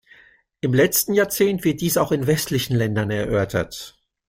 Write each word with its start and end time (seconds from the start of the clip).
Im 0.61 0.73
letzten 0.73 1.13
Jahrzehnt 1.13 1.63
wird 1.63 1.79
dies 1.79 1.95
auch 1.97 2.11
in 2.11 2.25
westlichen 2.25 2.75
Ländern 2.75 3.11
erörtert. 3.11 3.99